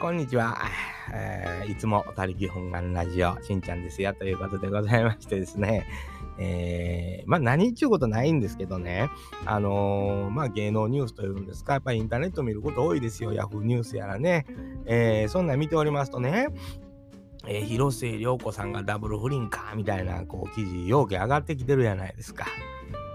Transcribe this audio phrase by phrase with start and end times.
[0.00, 0.58] こんにちは。
[1.12, 4.14] えーいつも他力本願ラジオ、しんちゃんですよ。
[4.14, 5.86] ということでございましてですね。
[6.38, 9.10] えーまあ何ちゅうことないんですけどね。
[9.44, 11.74] あのーまあ芸能ニュースというんですか。
[11.74, 13.34] やっぱりインターネット見ること多いですよ。
[13.34, 14.46] ヤフーニュースやらね。
[14.86, 16.48] えーそんなん見ておりますとね。
[17.46, 22.46] えー広末涼子さんがダブル不倫かみたいなこう記事要件上がってきてるじゃないですか。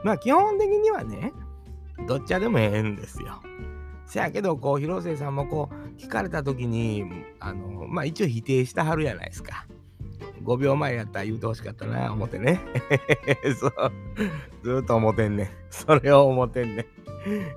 [0.03, 1.33] まあ基本的にはね、
[2.07, 3.41] どっちでもええんですよ。
[4.05, 7.03] せやけど、こう、広末さんもこう、聞かれた時に、
[7.39, 9.65] あの、まあ一応否定したはるやないですか。
[10.43, 12.59] 5秒前やったら言うてほしかったな、思ってね。
[13.59, 13.73] そう。
[14.63, 15.49] ずっと思ってんね。
[15.71, 16.85] それを思ってんね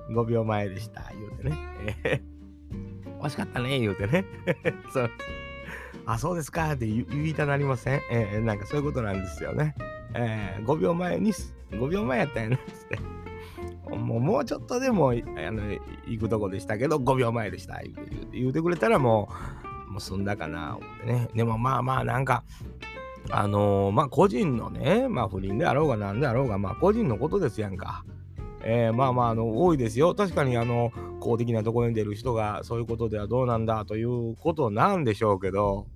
[0.09, 0.13] ん。
[0.17, 1.57] 5秒前でした、言うてね。
[2.03, 2.21] え
[3.19, 4.25] ー惜しかったね、言うてね。
[4.91, 5.11] そう。
[6.05, 8.01] あ、そうですかって言言いたなりません？
[8.11, 9.75] えーなんかそういうことなんですよね。
[10.15, 11.31] えー5秒前に、
[11.71, 12.99] 5秒前やったんやな、つって。
[13.97, 15.61] もうもうちょっとでもあの
[16.07, 19.29] 行くとこでしたけど5秒前でした言うて言うてくれたらも
[19.89, 21.29] うもう済んだかな思ってね。
[21.33, 22.43] でもまあまあなんか
[23.31, 28.03] あのーまあ個人のねまあ不倫であろうがなんであろうがまあ個人のことですやんか。
[28.63, 30.13] えーまあまああの多いですよ。
[30.15, 35.87] 確かにあの公的なところに出る人がそういうことではどうなんだということなんでしょうけど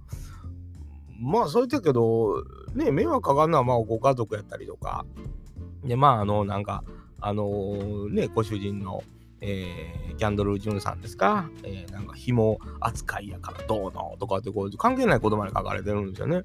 [1.20, 5.06] まあそう言ってるけどね迷惑かかるのはまあご家族やったりとか。
[5.84, 6.84] でまああのなんか
[7.22, 9.04] あのーね、ご主人の、
[9.42, 16.44] えーキャンドル・ジュンさんですか、えーなんか紐扱いやからどうのとかってこう関係ないことまで書かれてるんですよね。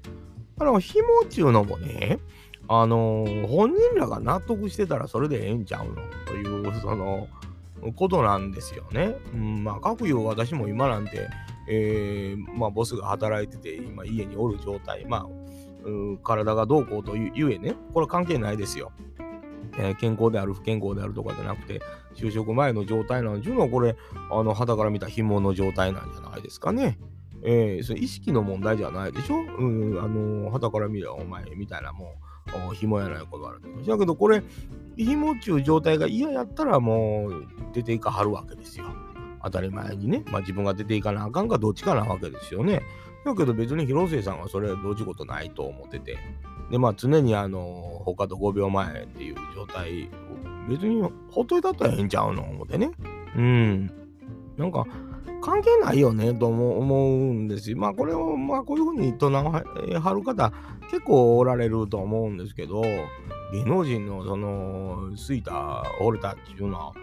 [0.57, 2.19] だから紐っちゅうのもね、
[2.67, 5.95] あのー本人らが納得してたらそれでええんちゃうの
[6.25, 7.27] というその
[7.95, 9.15] ことなんですよね。
[9.33, 11.29] うん、まあ各有私も今なんて、
[11.69, 15.27] えーまあボスが働いてて今家におる状態、まあ、
[16.23, 18.91] 体がどうこうというゆえね、これ関係ないですよ。
[19.77, 21.81] えー健康である不健康であるとかじゃなくて
[22.15, 23.95] 就職前の状態なんていうのはこれ
[24.31, 26.97] あの肌から見た紐の状態なんじゃないですかね。
[27.43, 29.37] えーそれ意識の問題じゃないでしょ？
[29.37, 32.15] うん、あの肌から見ればお前みたいなも
[32.71, 33.61] う紐やないことある。
[33.85, 34.43] だけどこれ
[34.97, 38.85] 紐っちゅう状態が嫌やったらもう出ていかはるわけですよ。
[39.41, 40.23] 当たり前にね。
[40.31, 42.81] まあ自分が出ていかなあかんかどっちかなわけですよね。
[43.23, 46.17] だけど別に広末さんはそれどうちことないと思ってて。
[46.69, 50.09] でまあ常にあの他と5秒前っていう状態
[50.69, 52.91] 別にほっといたったらええんちゃうの思ってね。
[53.35, 53.91] うん。
[54.57, 54.85] なんか
[55.41, 57.77] 関係ないよねと思う思うんですよ。
[57.77, 60.51] まあこれをまあこういうふうに唱えはる方
[60.89, 62.81] 結構おられると思うんですけど
[63.51, 66.93] 芸能人のそのすいた折れたっていうのは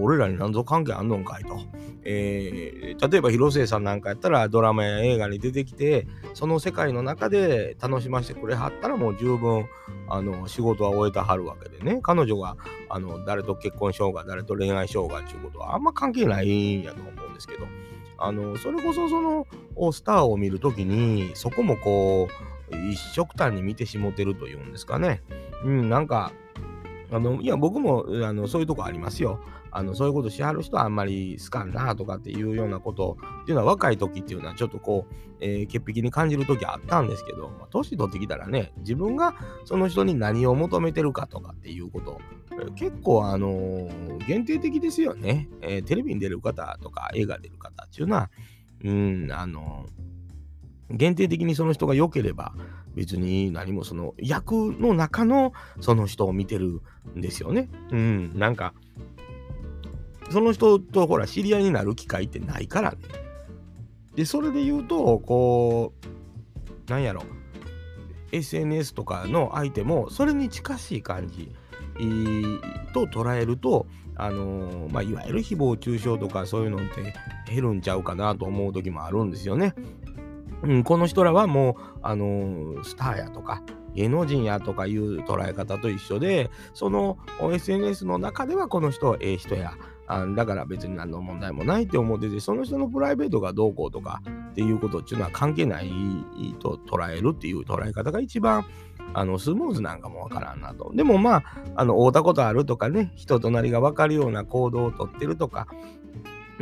[0.00, 1.58] 俺らに何ぞ関係あんのんかいと。
[2.04, 9.66] えー例えば広末さんなんかやったらドラマや映画に出てきてその世界の中で楽しませてくれはったらもう十分
[10.08, 12.56] あの仕事は終えたはるわけでね彼女が
[12.90, 17.66] あの誰と結婚しようが誰と恋愛しようがっていうことはあんま関係ないんやと思うんですけど
[18.18, 19.46] あのそれこそその
[19.92, 22.59] スターを見るときにそこもこう
[22.90, 25.22] 一色単に見てしもてるというんですかね
[25.64, 26.32] うんなんか
[27.12, 29.40] あのいや僕もあのそういうとこありますよ。
[29.72, 42.20] あのそういうことしはる人はあんまり好かんなとかっていうようなことっていうのは若い時っていうのはちょっとこう、えー潔癖に感じる時あったんですけど、年取ってきたらね自分がその人に何を求めてるかとかっていうこと、
[42.74, 48.30] 結構あのー限定的ですよね、えーテレビに出る方とか映画出る方っていうのは
[48.84, 50.19] うんあのー
[50.90, 52.54] 限定的にその人が良ければ
[52.94, 56.80] 別に何もその役の中のその人を見てる
[57.16, 57.68] んですよね。
[57.90, 58.74] うん、なんか
[60.30, 62.98] その人とほら知り合いになる機会ってないからね。
[64.14, 65.92] で、それで言うと、こ
[66.88, 67.22] う、なんやろ、
[68.32, 71.52] SNS とかの相手もそれに近しい感じ
[72.92, 73.86] と捉えると、
[74.16, 77.14] あのーまあ、いわゆる誹謗中傷とかそういうのって
[77.50, 79.74] 減るんちゃうかなと思う時もあるんですよね。
[80.62, 83.62] うん、この人らはもう、あのスターやとか
[83.94, 89.74] 芸能人やとかいう捉え方と一緒でその SNS の中ではこの人はええ人や
[90.06, 95.90] あだから別に何の問題もないって思っててその人のプライベートがどうこうとかっていうことっていうのは関係ない
[96.58, 98.66] と捉えるっていう捉え方が一番
[99.14, 100.92] あのスムーズなんかもわからんなと。
[100.94, 101.44] でもまあ、
[101.76, 105.68] あの会うたことあるとかね人となりが分かるような行動をとってるとか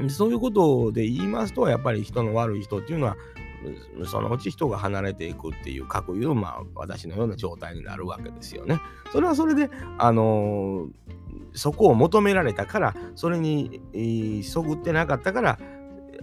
[0.08, 3.16] そういうことで言いますとやっぱり人の悪い人っていうのは
[4.06, 8.80] そのうち人が離れていくっていう各いう、まあ、私のような状態になるわけですよね。
[9.12, 10.90] それはそれで、あのー
[11.54, 15.58] そこを求められたから、それに、えーそぐってなかったから、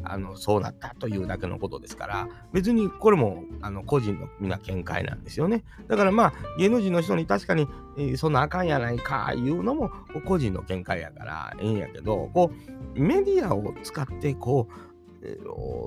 [0.03, 7.67] あのそうなったというだけのことですから別にこれもあの個人の皆見解なんですよねだからまあ芸能人の人に確かに、
[7.97, 9.91] えーそんなあかんやないかいうのも
[10.25, 12.51] 個人の見解やからええんやけどこ
[12.95, 14.84] うメディアを使ってこう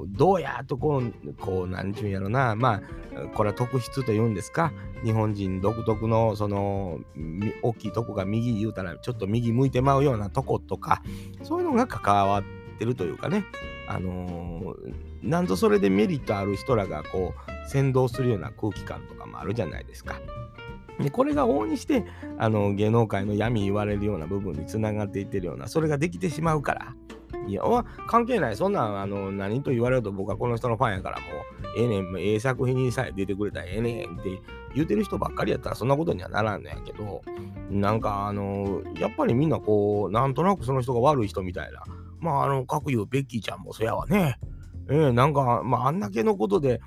[0.09, 2.83] どうやとこう、こう、なんちゅうんやろな、ま
[3.15, 4.73] あ、これは特質というんですか、
[5.05, 7.01] 日本人独特の、その、
[7.63, 11.03] 大きいとこが右言うたら、ちょっと右向いてまうようなとことか、
[11.43, 12.43] そういうのが関わっ
[12.79, 13.45] てるというかね、
[13.89, 20.21] あのー、なんとそれでメリットある人らが、こう、先導するような空気感とかもあるじゃないですか。
[21.01, 22.05] でこれが往々にして
[22.39, 26.95] あの芸能界の闇言われるような部分につながっていってるようなそれができてしまうから
[27.49, 27.63] いや、
[28.07, 28.57] 関係ない。
[28.57, 31.25] そんなん、あの、何と言われると僕はこの人のファンやからも
[31.77, 34.41] う、ええねん、ええ作品にさえ出てくれたらええねんって
[34.75, 37.23] 言うてる人ばっかりやったらそんなことにはならんのやけど、
[37.71, 41.83] なんか、あの、やっぱりみんなこう、なんとなくその人が悪い人みたいな。
[42.21, 44.39] まあ、あの、各言うベッキーちゃんもそやわね。
[44.91, 46.81] ええー、なんか、まあ、あんだけのことで、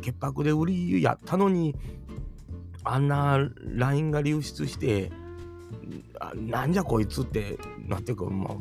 [0.00, 1.76] 潔白で売りやったのに、
[2.82, 3.38] あんな
[3.74, 5.10] LINE が流出して、
[6.34, 8.54] なんじゃこいつって、なんていうか、まあ、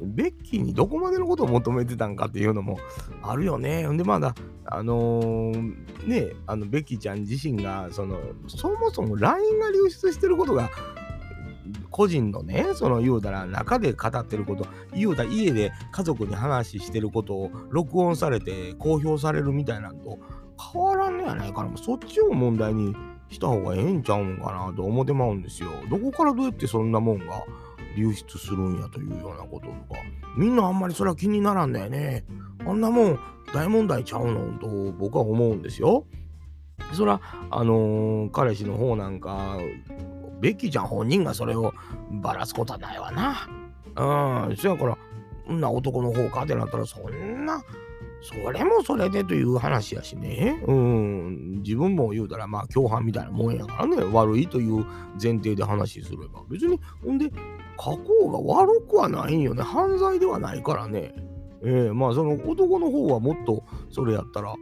[0.00, 2.78] ベッキーにどこまでのことを求めてたんかっていうのも
[3.22, 3.86] あるよね。
[3.86, 4.34] ほんで、まだ、
[4.64, 10.70] あのー、ね、あの、ベッキーちゃん自身が、その、そもそも LINE が流出してることが、
[11.90, 20.18] 個人のね、その言うたら中で語ってること、言うたら家で家族に話してることを録音されて公表されるみたいなんと
[20.72, 21.76] 変わらんねやないかな。
[21.76, 22.94] そっちを問題に
[23.28, 25.70] した方がええんちゃうんかなと思ってまうんですよ。
[25.90, 27.44] どこからどうやってそんなもんが
[27.96, 30.00] 流出するんやというようなこととか、
[30.36, 32.24] みんなあんまりそれは気にならんだよね。
[32.66, 33.18] あんなもん
[33.54, 36.06] 大問題ちゃうのと僕は思うんですよ。
[36.92, 37.20] そら、
[37.50, 39.58] あのー、彼氏の方なんか、
[40.40, 41.72] ベッキーちゃん本人がそれを
[42.10, 43.48] ばらすことはないわな。
[44.48, 44.98] うん、そやから、
[45.54, 47.62] んな男の方かってなったら、そんな、
[48.20, 50.62] それもそれでという話やしね。
[50.66, 51.62] うん。
[51.62, 53.96] 自分も言うたら、まあ、共犯みたいなもんやからね。
[54.12, 54.84] 悪いという
[55.20, 56.42] 前提で話すれば。
[56.48, 57.30] 別に、ほんで、
[57.76, 59.62] 加工が悪くはないんよね。
[59.62, 61.14] 犯罪ではないからね。
[61.62, 64.54] えー、まあ、その男の方はもっとそれやったら、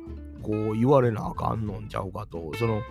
[0.43, 2.53] こう言われなあかんのんちゃうかと。
[2.59, 2.83] その、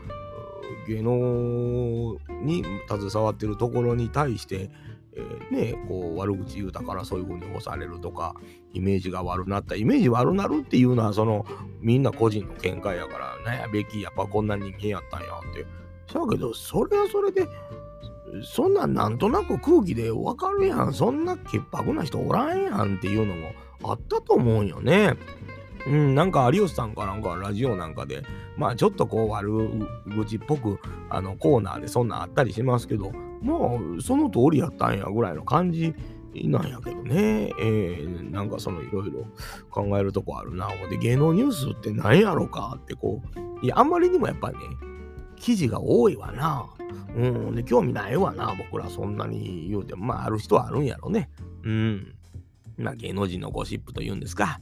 [0.87, 4.69] 芸能に携わってるところに対して、
[5.15, 8.35] えー、ね、こう悪口言うたからそういう風に押されるとか、
[8.73, 9.75] イメージが悪なった。
[9.75, 11.45] イメージ悪なるっていうのは、その、
[11.79, 15.65] みんな個人の見解やから、なんや、ベキやっぱこんな人間やったんやって。
[16.13, 17.47] だけど、それはそれで、
[18.41, 20.93] そんなんなんとなく空気でわかるやん。
[20.93, 23.51] そんな潔白な人おらんやんっていうのも
[23.83, 25.15] あったと思うんよね。
[25.85, 28.23] うん、なんか有吉さんかなんかラジオなんかで、
[28.57, 29.51] まあちょっとこう悪
[30.15, 33.59] 口っぽくあのコーナーでそんなんあったりしますけど、まあ
[34.01, 35.93] その通りやったんやぐらいの感じ
[36.33, 37.51] なんやけどね。
[37.59, 39.25] えー、なんかそのいろいろ
[39.69, 40.69] 考えるとこあるな。
[40.89, 43.21] で芸能ニュースって何やろかってこ
[43.61, 44.63] う、いやあんまりにもやっぱりね、
[45.43, 46.69] 記事が多いわな。
[47.17, 51.29] うん、で興味ないわな、僕らそんなに言うても、まあある人はあるんやろね。
[51.63, 52.15] うん。
[52.77, 54.61] まあ芸能人のゴシップというんですか。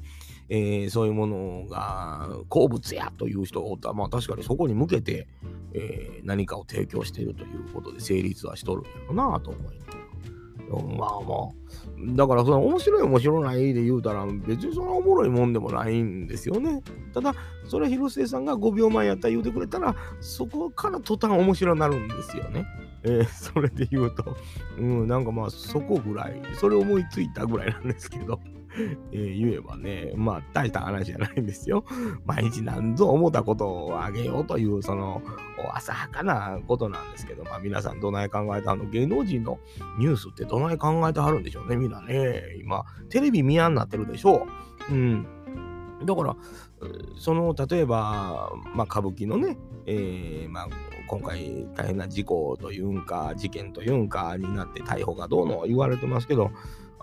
[0.49, 5.27] えー、そういうものが好物やという人が、まあ確かにそこに向けて、
[5.73, 10.00] えー、何かを提供しているということで成立はしとるんやろなと思います。
[10.69, 11.51] まあまあ、
[12.15, 16.81] だからその面白い面白ないで言うたら別にそんなおもろいもんでもないんですよね。
[17.13, 17.33] ただ、
[17.67, 22.65] それは広末さんが5秒前やったら言うてくれたら、そこから途端面白になるんですよね。
[23.03, 24.37] えー、それで言うと、
[24.77, 28.39] うん、なんかまあそこぐらい、それ思いついたぐらいなんですけど。
[29.11, 31.83] えー、言えばね、まあ大した話じゃないんですよ。
[32.25, 35.21] 毎日何ぞ思ったことをあげようという、その
[35.73, 38.89] 浅はかなことなんですけど、まあ皆さんどない考えたの？
[38.89, 39.59] 芸能人の
[39.99, 42.43] ニュースってどない考えてはるんでしょうね、みんなね。
[42.59, 44.47] 今、テレビ見やんなってるでしょ
[44.89, 44.93] う。
[44.93, 45.25] うん。
[46.05, 46.35] だから、
[47.17, 50.67] その、例えば、まあ歌舞伎のね、えー、まあ
[51.07, 56.51] 今回大変な事故というんか、事件というんかになって逮捕がどうの言われてますけど、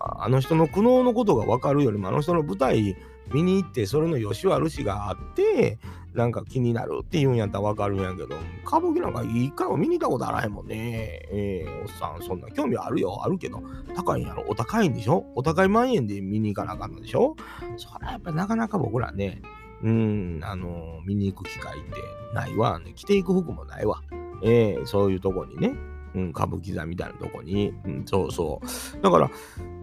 [0.01, 2.97] あの人の苦悩のことが分かるよりもあの人の舞台
[3.33, 5.79] 見に行ってそれの良し悪しがあって
[6.15, 8.37] なんか気になるって言うんやったら分かるんやけど
[8.67, 11.21] 歌舞伎なんか一回も見に行ったことあらへんもんね。
[11.31, 13.21] えー、おっさんそんな興味あるよ。
[13.23, 13.63] あるけど
[13.95, 14.45] 高いんやろ。
[14.49, 15.27] お高いんでしょ？
[15.35, 17.37] お高い万円で見に行かなあかんのでしょ？
[17.77, 19.43] それはやっぱなかなか僕らね
[19.83, 21.91] うんあの見に行く機会って
[22.35, 24.03] ないわ、ね、着ていく服もないわ。
[24.43, 25.75] えー、そういうとこにね。
[26.15, 29.03] うん、歌舞伎座みたいなとこに、うん、そうそう。
[29.03, 29.31] だから、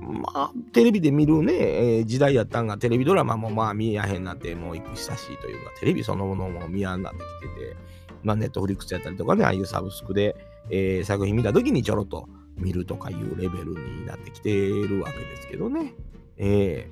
[0.02, 7.76] まあ、テレビで見るね、えー、時代やったんが、テレビドラマもまあ見えやへんなって、もう行く久しいというか、テレビそのものも見やんなってきてて、
[8.24, 10.36] まあ、ネットフリックスやったりとかね、ああいうサブスクで、
[10.70, 12.28] えー、作品見た時にちょろっと
[12.58, 15.94] 見るとかいうレベルになってきてるわけですけどね。
[16.38, 16.90] え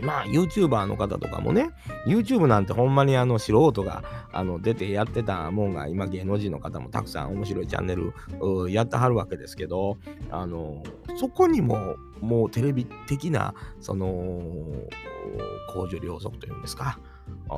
[0.00, 1.70] まあ YouTuber の方とかもね
[2.06, 4.02] YouTube なんてほんまにあの素人が
[4.32, 8.12] あの出てやってたもんが今芸能人の方もたくさん面白いチャンネル
[8.70, 9.98] やってはるわけですけど
[10.30, 10.82] あの
[11.16, 14.06] そこにももうテレビ的なその
[15.72, 16.98] 公序良俗というんですか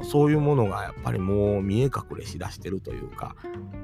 [0.05, 3.35] そういうものがやっぱりもう見え隠れしだしてるというか、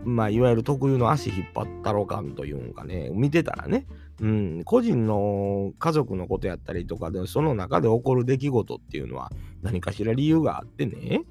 [0.05, 3.87] まあ、いわゆる特有の足引っ張ったろ感というんかね、見てたらね、
[4.21, 11.23] うん、個人の家族のことやったりとかで、その中で起こる出来事っていうのは何かしら理由があってね、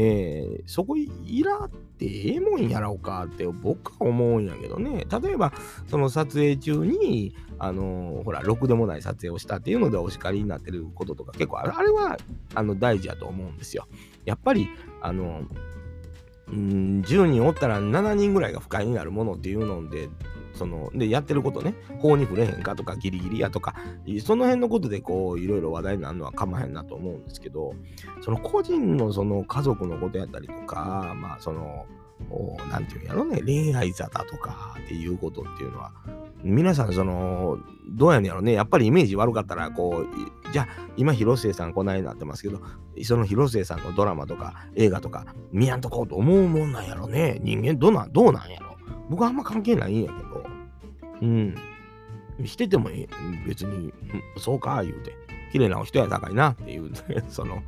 [0.00, 1.08] えー、そこい
[1.42, 5.04] らってええもんやろうかって僕は思うんやけどね。
[5.20, 5.52] 例えば、
[5.88, 12.16] その撮影中に、あのー、ほら、ろくでもない撮影をしたっていうのでお叱りになってることとか結構あれあれは
[12.54, 13.88] あの大事やと思うんですよ。
[14.24, 14.68] やっぱり、
[15.02, 15.42] あの
[16.46, 20.08] うん、10人おったら7人ぐらいが不快になるものっていうので、
[20.58, 23.74] その、で、やってることね、法に触れへんかとか、ギリギリやとか、
[24.22, 27.74] その辺のことで、こう、いろいろ話題になるのはかまへんなと思うんですけど、
[28.20, 31.86] その個人のその家族のことやったりとか、まあ、その、
[32.70, 35.92] なんていうんやろね、恋愛沙汰とかっていうことっていうのは、
[36.42, 42.60] 皆さん、その、どうやねんやろね、やっぱりイメージ悪かったら、こう、じゃあ、今、広末さんこないなってますけど、
[43.04, 47.38] その広末さんのドラマとか映画とか見やんとこうと思うもんなんやろね。
[47.42, 48.67] 人間どうなん、どうなんやろ。
[49.08, 50.44] 僕はあんま関係ないんやけど、
[51.22, 51.54] うん。
[52.44, 52.90] してても
[53.46, 53.92] 別に、
[54.36, 55.16] そうか、言うて。
[55.50, 56.90] 綺麗なお人や高いなっていう、
[57.28, 57.62] その、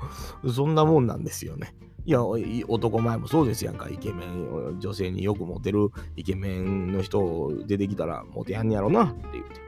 [0.52, 1.74] そんなもんなんですよね。
[2.04, 9.60] いや、男前もそうですやんか、イケメン、女性によくモテるイケメンの人出てきたらモテやんねやろなって言って。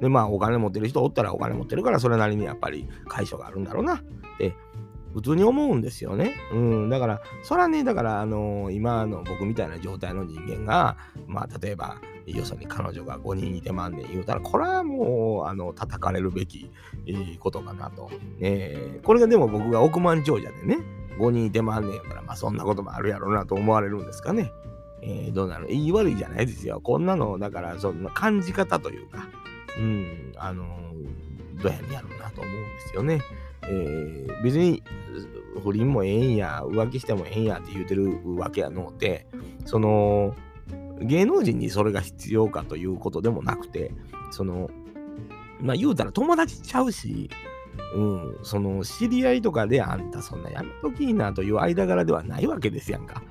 [0.00, 4.02] で、まあ、お金持ってる人おったらお金持ってるから、それなりにやっぱり解消があるんだろうなっ
[4.38, 4.54] て
[5.12, 6.34] 普通に思うんですよね。
[6.52, 16.70] うん、だから、そらね、だから、あのー、今の僕みたいな状態の人間が、まあ、例えば、よそに彼女が5人いてまんねん言うたら、これはもう、あの、叩かれるべき、
[17.06, 18.10] え、ことかなと。
[18.40, 20.78] えー、これがでも僕が億万長者でね、
[21.18, 24.52] 5人いてまんねんやから、まあ、そんなこともあるやろうなと思われるんですかね。
[25.02, 25.66] えー、どうなる？
[25.68, 26.80] 言い悪いじゃないですよ。
[26.80, 29.28] こんなの、だから、そんな感じ方というか、
[29.78, 30.66] うん、あの
[31.62, 33.20] どうやねんやろうなと思うんですよね。
[33.70, 34.82] えー、別に
[35.62, 39.26] 不倫もええんや、浮気してもええんやって言うてるわけやので、
[39.64, 40.34] その、
[41.00, 43.92] 芸能人にそれが必要かということでもなくて、
[44.30, 44.70] その、
[45.60, 47.30] まあ言うたら友達ちゃうし、
[47.94, 53.22] うん、その知り合いとかであんたそんなやめときいなという間柄ではないわけですやんか。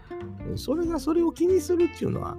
[0.56, 2.38] それがそれを気にするっていうのは、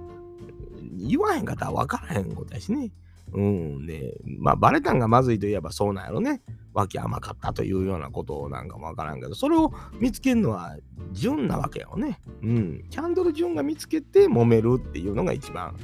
[0.97, 2.91] 言わへんかったら分からへんことやしね。
[3.33, 3.85] うん。
[3.85, 6.41] で、まあ、バレたんがまずいといえばそうなんやろね。
[6.73, 10.77] 脇甘かったというようなことなんかもわからんけど、それを見つけるのは
[11.11, 12.21] 純なわけよね。
[12.41, 12.85] うん。
[12.89, 15.75] キャンドル純が見つけて揉めるっていうのが一番、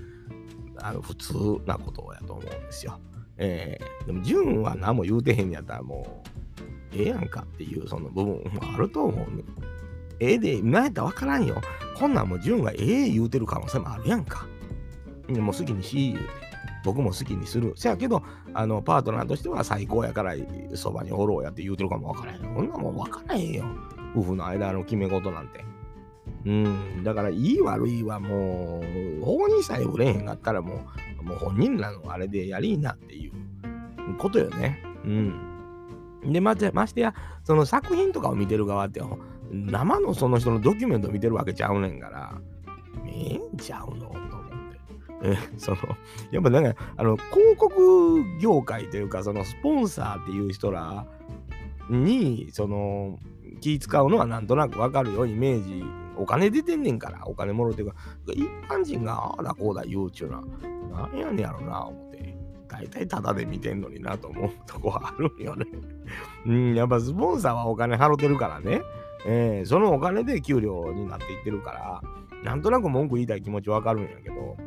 [0.78, 1.34] あの、普通
[1.66, 3.00] なことやと思うんですよ。
[3.38, 9.44] えー、でも純は何も言うてへんやったらもう、ええやんかっていうその部分もあると思うね。
[10.20, 11.62] ええで、何やったらわからんよ。
[11.96, 14.48] こんなんも純がええ言うてる可能性もあるやんか。
[15.30, 16.47] もう好きにし言うて。
[16.84, 17.74] 僕も好きにする。
[17.76, 20.36] せやけど、あの、パートナーとしては最高やから、
[20.76, 22.54] そばにおろうやって言うてるかもわからへん。
[22.54, 23.66] こんなもんわからへんよ。
[24.16, 25.64] 夫婦の間の決め事なんて。
[26.46, 28.82] うん、だから、いい悪いはも
[29.22, 30.86] う、法にさえ売れへんかったらも
[31.22, 33.34] う、もう本人らのあれでやりなっていう
[34.18, 34.82] ことよね。
[35.04, 35.48] うん。
[36.26, 39.02] で、まましてや、その作品とかを見てる側って、
[39.52, 42.42] 生のその人のドキュメント見てるわけちゃうねんから、
[43.08, 44.12] ええんちゃうの
[45.24, 45.78] えその、
[46.32, 51.06] やっぱなんか、あの、広告業界というか、そのスポンサーっていう人ら
[51.90, 53.20] に、その、
[53.60, 55.84] 気使うのはなんとなくわかるよ、イメージ。
[56.18, 57.96] お金出てんねんから、お金もろていうか、
[58.28, 60.44] 一般人がああだこうだ言うちゅうな、
[60.92, 62.38] なんやねやろな、思って。
[62.68, 65.66] 大体タダで見てんのになと思うとこはあるんよね。
[66.46, 68.82] うん、やっぱスポンサーはお金払ってるからね。
[69.26, 72.02] えー、そのお金で給料になっていってるから、
[72.44, 74.58] なんとなく文句言いたい気持ちわかるんやけど、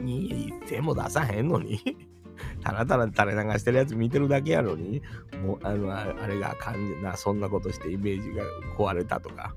[0.00, 1.80] に手も出さへんのに
[2.64, 5.02] ただただ垂れ流してるやつ見てるだけやのに、
[5.44, 8.42] もう、あの、あれが感じな、そんなことしてイメージが
[8.78, 9.54] 壊れたとか、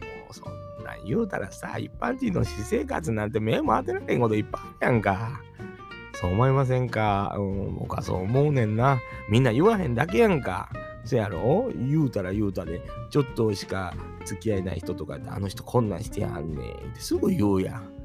[0.00, 5.40] もうそんなん言うたらさ、一般人の私生活なんて目も当てられへんこといっぱいあるやんか。
[6.12, 7.34] そう思いませんか？
[7.38, 8.98] うん、僕はそう思うねんな。
[9.30, 10.68] みんな言わへんだけやんか。
[11.04, 11.70] そやろ？
[11.74, 13.94] 言うたら言うたで、ちょっとしか
[14.26, 17.97] 付き合いない人とかで、あの人こんなんしてやんねんってすぐ言うやん。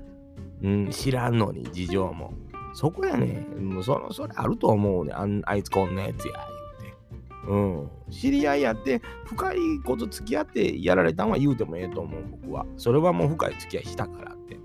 [0.64, 2.34] うん、知らんのに、事情も。
[2.74, 6.34] そこやねもうその、それあると思うねああいつこんなやつや、
[6.82, 7.52] 言うて。
[7.52, 7.90] うん。
[8.10, 12.66] 知り合いやって、深いこと付き合ってやられたんは言うてもええと思う、僕は。
[12.78, 14.58] それはもう深い付き合いしたからって。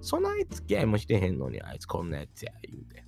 [0.00, 3.06] そない付き合いもしてへんのに、あいつこんなやつや、言うて。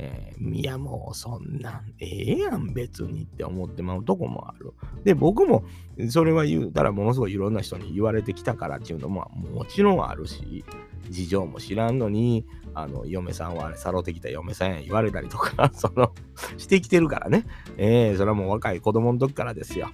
[0.00, 4.72] えー、いやもうそんなんええやん別にって思ってまうとこもある。
[5.02, 5.64] で僕も
[6.08, 10.64] それは言うたらものすごいいろんな人に言われてきたからっていうのももちろんあるし
[11.10, 16.12] 事情も知らんのにあの嫁さんはあれさろってきた嫁さんや言われたりとか その
[16.56, 17.44] してきてるからね、
[17.76, 19.88] えー、それはもう若い子供の時からですよ。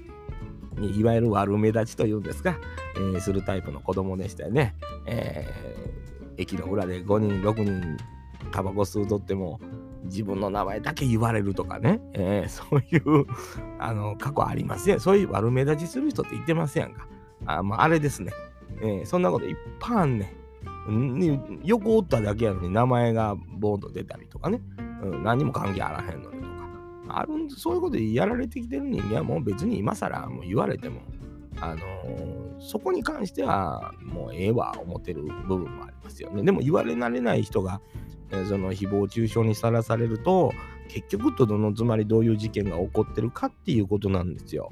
[0.80, 2.58] いわゆる悪目立ちというんですか、
[2.96, 4.74] えー、するタイプの子供でしたよね。
[5.06, 7.96] えー、駅の裏で5人6人
[8.50, 9.60] タバコ吸うとっても
[10.04, 13.26] 自分の名前だけ言われるとかね、えー、そういう
[13.78, 14.98] あの過去ありますね。
[14.98, 17.06] そういう悪目立ちする人って言ってますやんか。
[17.46, 18.32] あ,、まあ、あれですね、
[18.80, 20.43] えー、そんなこといっぱいあんねん。
[21.62, 24.60] 横おっただけやのに名前がボーンと出たりとかね、
[25.02, 26.54] うん、何も関係あらへんのにとか。
[27.08, 31.00] あるんでそういうことでやられてきてる人間はもう別に今更もう言われても、
[31.60, 36.42] あのー、そこに関してはもうええわ思ってる部分もありますよね。
[36.42, 37.80] でも言われ慣れない人が
[38.48, 40.52] その誹謗中傷にさらされると
[40.88, 44.70] 結局とどのつまりどういう事件が起こってるかっていうことなんですよ。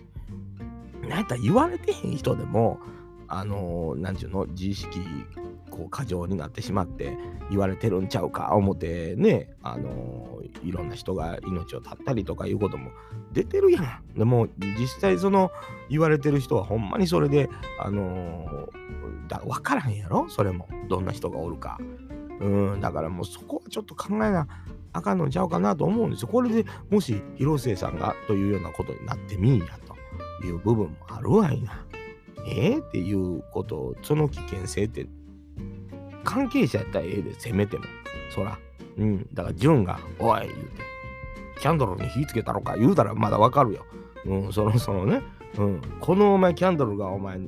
[1.03, 2.79] なんやった言われてへん人でも
[3.35, 4.47] あの何て言うの？
[4.49, 5.01] 自意識
[5.71, 7.17] こう過剰になってしまって
[7.49, 8.55] 言われてるんちゃうか？
[8.55, 12.91] 思ってねあのいろんな人が命を絶ったりとかいうことも
[13.33, 14.19] 出てるやん。
[14.19, 14.49] でも
[14.79, 15.51] 実際その
[15.89, 17.49] 言われてる人はほんまにそれで
[17.81, 18.69] あの
[19.29, 20.29] だ分からへんやろ？
[20.29, 21.79] それもどんな人がおるか。
[22.41, 24.47] うん、だからもうそこはちょっと考えな
[24.93, 26.29] あかんのちゃうかなと思うんですよ。
[26.29, 29.97] これでもし広末さんがというようなことになってみんやと
[30.47, 31.83] いう部分もあるわいな。
[32.47, 35.07] え、っていうこと、その危険性って
[36.25, 37.85] 関係者やったらええで、せめても。
[38.31, 38.59] そら。
[38.99, 39.27] うん。
[39.33, 40.83] だから、潤が、おい、言うて、
[41.61, 43.85] キャンドルに火つけたのか言うたらまだわかるよ。
[44.25, 45.23] うん、そろそろね。
[45.59, 45.81] うん。
[46.01, 47.41] このお前、キャンドルがお前、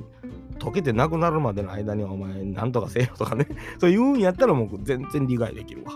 [0.59, 3.47] 溶けてなくなるまでの間にお前なんとかせよとかね
[3.79, 5.91] そう言うんやったらもう全然理解できるわ。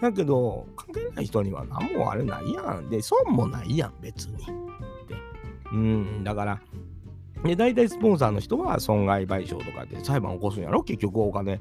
[0.00, 2.88] だけど関係ない人には何もあれないやん。
[2.88, 4.38] で損もないやん別に。
[4.38, 4.52] で
[5.72, 6.60] うんだから
[7.44, 10.82] で大体スポンサーの人は損害賠償とかで裁判起こすんやろ？
[10.82, 11.60] 結局お金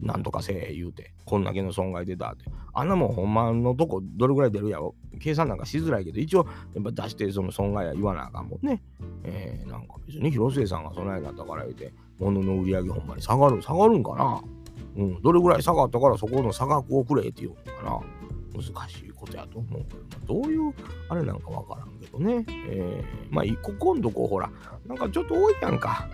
[0.00, 2.46] なんとかせえ言うてこんだけの損害出たって。
[2.72, 4.94] あんなもんほんまのとこどれぐらい出るやろ？
[5.20, 8.82] 計算なんかしづらいけど一応やっぱ出してその損害は言わなあかんもんね。
[9.24, 14.40] えー、なんか別に広末さんがそないなったから言うて物の売り上げほんまに下がる下がるんかな？
[14.96, 18.00] うんどれぐらい下がったからそこの差額をくれって言うのかな？
[18.62, 20.74] 難しいことやと思うけど、どういう
[21.08, 22.44] あれなんかわからんけどね。
[22.68, 24.50] えー、まあ、ここんとこほら、
[24.86, 26.08] なんかちょっと多いやんか。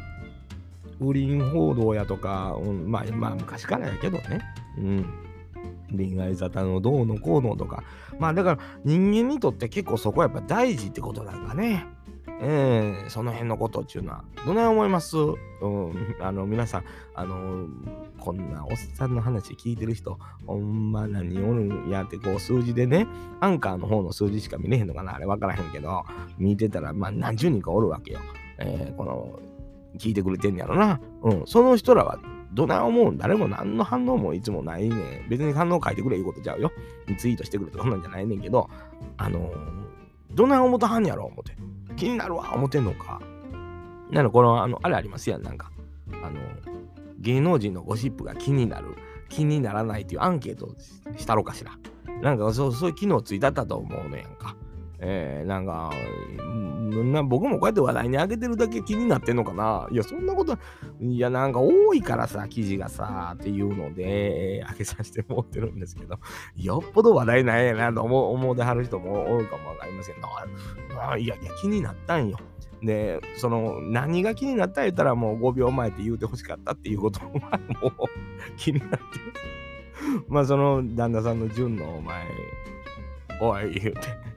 [0.99, 4.41] 不倫報道やとか、うん、まあ、まあ、昔からやけどね。
[4.79, 5.07] うん。
[5.97, 7.83] 恋愛沙汰のどうのこうのとか。
[8.19, 11.87] まあ、だから人間にとって結構そこはやっぱ大事ってことなんかね。
[12.41, 15.17] えー、その辺のことっていうのは、どない思います？
[15.17, 17.67] うん、あの、皆さん、あの、
[18.19, 23.07] こんなおっさんの話聞いてる人、ほんま何おるんやって、こう、数字でね、
[23.41, 26.05] アンカーの方の数字しか見れへんのかなあれ分からへんけど、
[26.39, 28.21] 見てたら、まあ、何十人かおるわけよ。
[28.59, 29.39] えー、この、
[29.99, 31.01] 聞いてくれてんやろな。
[31.23, 32.19] うん、その人らは、
[32.53, 33.19] どない思うん？
[33.19, 36.71] 誰も何の反応もいつもないね別に反応書いてくれいうことちゃうよ。
[37.19, 38.71] ツイートしてくれとかそんなんじゃないねんけど、
[39.17, 39.55] あのー、
[40.35, 41.57] どない思ったはんやろ思って。
[41.97, 43.21] 気になるわ思ってんのか。
[44.11, 45.71] なのこの、あの、あれありますやん、なんか。
[46.23, 46.41] あの、
[47.19, 48.97] 芸能人のゴシップが気になる、
[49.29, 50.75] 気にならないっていうアンケート
[51.17, 51.73] したろかしら。
[52.23, 54.57] なんかそうそういう機能ついたったと思うのやんか。
[54.99, 55.93] えー、なんか、
[57.13, 60.57] な僕もこうやって話題に上げてるだけ気になってんのかないや、そんなこと、
[61.01, 66.19] いや、なんか多いからさ、記事がさ、っていうので、上げさせてもらってるんですけど、
[66.57, 72.39] よっぽど話題ないやなと思う思うではる人も多いかもわかりませんが、いやいや、気になったんよ。
[72.83, 77.27] で、その、何が気になった言ったらもう5秒前って言うてほしかったっていうことは
[77.81, 77.93] もう
[78.57, 78.99] 気になって
[80.29, 82.27] まあ、その旦那さんの純のお前、
[83.41, 84.34] おい、言うて。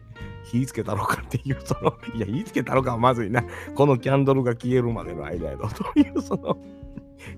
[0.52, 3.44] 火つけたろかっていう、その、いや、火つけたろかはまずいな。
[3.76, 5.70] このキャンドルが消えるまでの間やろ。
[5.70, 6.58] という、その、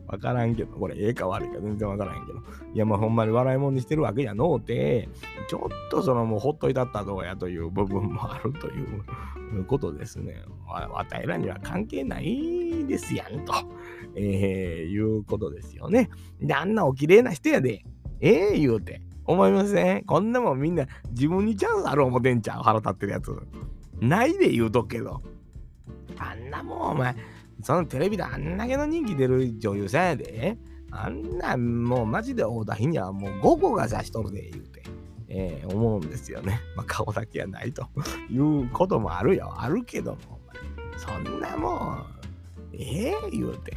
[0.07, 2.39] わからんけど、これ、ええか悪いか全然わからんけど。
[2.73, 5.09] いや、まあ、ほんまに笑い物にしてるわけやのうて、
[5.47, 10.43] ちょっとその、もうほっといたったどうやという部分もあるということですね。
[10.67, 13.53] わたいらには関係ないですやんと、
[14.15, 16.09] えー、いうことですよね。
[16.41, 17.83] で、あんなお綺麗な人やで、
[18.21, 19.01] ええー、言うて。
[19.29, 20.03] 思いません？
[20.05, 22.63] こんなもんみんな自分にチャンスある思てんちゃう？
[22.63, 23.31] 腹立ってるやつ。
[24.01, 25.21] ないで言うとくけど。
[26.17, 27.15] あんなもんお前、
[27.61, 30.57] そのテレビであんだけの人気出る女優さんやで。
[30.91, 34.83] あんなもうマジで大田日にはもう午後が差しとるで言うて。
[35.31, 36.59] えー、思うんですよね。
[36.75, 37.87] まあ、顔だけやないと
[38.31, 39.53] いうこともあるよ。
[39.55, 40.39] あるけども、
[40.97, 42.05] そんなもん、
[42.73, 43.73] ええー、言うて。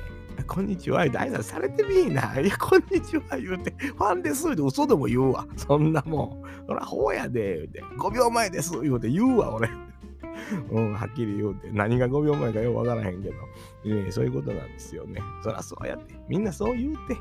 [0.46, 2.40] こんにちは、大拶されてみいな。
[2.40, 5.46] いや、こんにちは、言うて、ファンですって嘘でも言うわ。
[5.56, 6.66] そんなもん。
[6.66, 9.68] そら、ほうやで、言うて、5秒前です、言うて言うわ、俺。
[10.70, 13.34] うん、はっきり言うて、何が5秒前かよくわからへんけど、
[13.84, 15.20] えー、そういうことなんですよね。
[15.42, 17.16] そらそうやって、みんなそう言うて、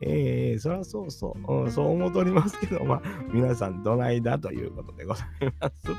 [0.00, 5.26] えー、そらそうそう、うん、そう思っておりますけど、まあ、皆さんどないだということでござい
[5.58, 5.94] ますと。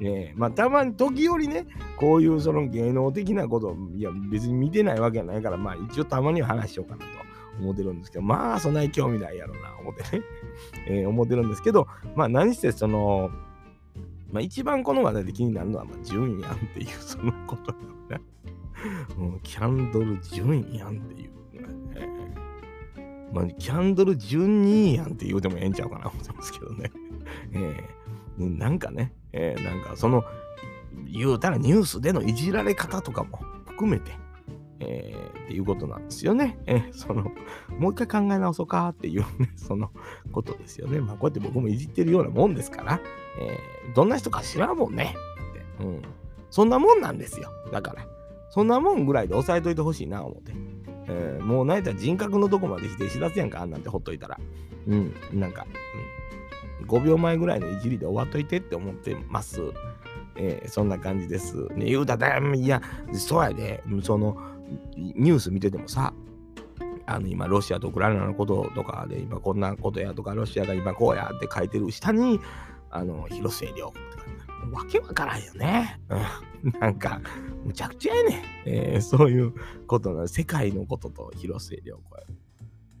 [0.00, 1.66] えー、まあ、たまに時折ね、
[1.96, 7.06] こういうその芸能的なこと、いや、別に見てないわけないから、まあ、一応たまには話しようかなと
[7.60, 10.24] 思ってるんですけど、まあ、そんなに興味ないやろな、思ってね、
[10.88, 13.30] えー、思ってるんですけど、まあ、何せその、
[14.30, 18.24] まあ、一番この話題で気になるのは、まあ、順やんっていう、そのことだよね。
[19.18, 21.30] うん、キャンドル順やんっていう、
[23.32, 26.90] まあ、キャンドル順にやんって言うてもええんちゃうかな思ってますけどね。
[27.52, 30.24] えー、なんかね、えー、なんかその、
[31.10, 34.12] 言うたらニュースでのいじられ方とかも含めて、
[34.80, 36.58] えー、っていうことなんですよね。
[36.66, 37.32] えー、その、
[37.78, 39.90] もう一回考え直そうかっていうね、 その
[40.32, 41.00] ことですよね。
[41.00, 43.00] まあ、こうやって僕もいじってるようなもんですから、
[43.40, 45.14] えー、どんな人か知らんもんね。
[45.78, 46.02] って、うん。
[46.50, 47.48] そんなもんなんですよ。
[47.72, 48.06] だから、
[48.50, 50.52] そんなもんぐらいで押さえといてほしいな、思って。
[51.12, 54.38] えー、もうないたら人格のとこまで否定しだすやんか、あんなんてほっといたら。
[54.86, 55.66] うん、なんか、
[56.80, 59.60] うん、5秒前ぐらいのいじりで終わっといてって思ってます。
[60.36, 61.66] えー、そんな感じです。
[61.74, 62.80] ね、言うたら、いや、
[63.12, 64.36] そうやで、その、
[64.96, 66.14] ニュース見ててもさ、
[67.06, 72.40] あの今、ロシアとウクライナのこととかで、今こんなことやとか、ロシアが今こうやって書いてる下に、
[72.90, 74.24] あの、広末涼とか、
[74.70, 76.00] わけわからんよね。
[76.62, 77.20] うん、なんか、
[77.64, 79.52] むちゃくちゃやねえー、そういう
[79.86, 82.22] ことな世界のことと広末涼子や。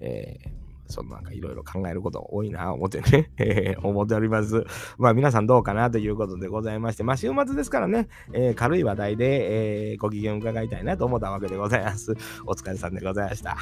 [0.00, 4.64] えーそのなんかいろいろ考えること多いな、思ってね、えー、思っております。
[4.98, 12.12] まあ皆さんどうかなということでございまして、まあ週末ですからね、えー、軽い話題で、えー、ご機嫌伺いたいなと思ったわけでございます。
[12.44, 13.56] お疲れさんでございました。